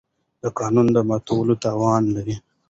د 0.41 0.43
قانون 0.57 0.87
ماتول 1.09 1.47
تاوان 1.63 2.03
لري. 2.15 2.35